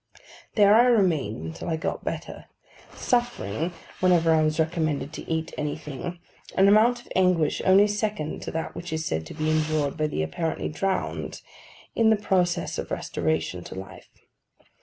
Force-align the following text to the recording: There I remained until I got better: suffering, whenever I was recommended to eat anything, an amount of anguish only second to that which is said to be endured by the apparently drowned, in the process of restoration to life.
There 0.55 0.73
I 0.73 0.85
remained 0.85 1.45
until 1.45 1.69
I 1.69 1.75
got 1.75 2.03
better: 2.03 2.45
suffering, 2.95 3.71
whenever 3.99 4.33
I 4.33 4.41
was 4.41 4.59
recommended 4.59 5.13
to 5.13 5.31
eat 5.31 5.53
anything, 5.59 6.17
an 6.55 6.67
amount 6.67 7.01
of 7.01 7.11
anguish 7.15 7.61
only 7.67 7.87
second 7.87 8.41
to 8.41 8.49
that 8.51 8.73
which 8.73 8.91
is 8.91 9.05
said 9.05 9.27
to 9.27 9.35
be 9.35 9.51
endured 9.51 9.97
by 9.97 10.07
the 10.07 10.23
apparently 10.23 10.69
drowned, 10.69 11.43
in 11.93 12.09
the 12.09 12.15
process 12.15 12.79
of 12.79 12.89
restoration 12.89 13.63
to 13.65 13.75
life. 13.75 14.09